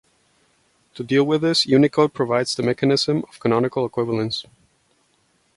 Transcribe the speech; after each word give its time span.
To 0.95 1.03
deal 1.03 1.23
with 1.25 1.41
this, 1.41 1.67
Unicode 1.67 2.11
provides 2.15 2.55
the 2.55 2.63
mechanism 2.63 3.23
of 3.29 3.39
canonical 3.39 3.85
equivalence. 3.85 4.43